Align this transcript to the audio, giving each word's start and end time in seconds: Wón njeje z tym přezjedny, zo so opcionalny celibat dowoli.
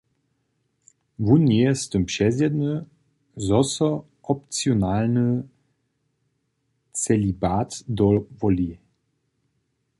Wón 1.25 1.41
njeje 1.49 1.73
z 1.81 1.83
tym 1.91 2.03
přezjedny, 2.11 2.73
zo 3.47 3.59
so 3.73 3.89
opcionalny 4.33 5.27
celibat 7.01 7.71
dowoli. 7.97 8.71